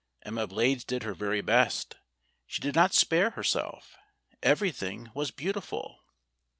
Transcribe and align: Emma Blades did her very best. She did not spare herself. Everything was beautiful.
Emma 0.23 0.47
Blades 0.47 0.83
did 0.83 1.03
her 1.03 1.13
very 1.13 1.41
best. 1.41 1.97
She 2.47 2.59
did 2.59 2.73
not 2.73 2.95
spare 2.95 3.29
herself. 3.37 3.95
Everything 4.41 5.11
was 5.13 5.29
beautiful. 5.29 5.99